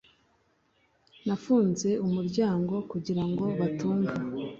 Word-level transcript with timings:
Nafunze 1.25 1.89
umuryango 2.05 2.75
kugirango 2.91 3.45
batumva 3.59 4.15